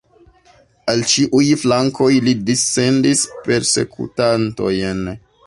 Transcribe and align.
Al 0.93 1.03
ĉiuj 1.11 1.41
flankoj 1.63 2.09
li 2.29 2.33
dissendis 2.49 3.23
persekutantojn. 3.45 5.07